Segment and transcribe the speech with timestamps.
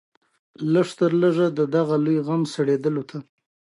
[0.73, 3.17] لږ تر لږه د دغه لوی غم سړېدلو ته.